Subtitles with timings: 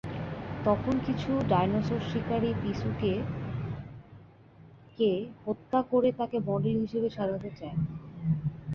[0.65, 3.21] তখন কিছু ডাইনোসর শিকারী পিসুকে-কে
[5.45, 7.77] হত্যা করে তাকে মডেল হিসেবে সাজাতে চায়।